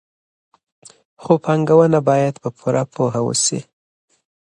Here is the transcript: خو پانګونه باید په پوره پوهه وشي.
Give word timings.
خو 1.21 1.33
پانګونه 1.43 1.99
باید 2.09 2.35
په 2.43 2.49
پوره 2.57 2.83
پوهه 2.93 3.21
وشي. 3.25 3.59